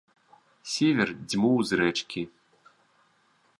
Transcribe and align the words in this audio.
Сівер 0.75 1.07
дзьмуў 1.29 1.57
з 1.71 1.81
рэчкі. 1.81 2.21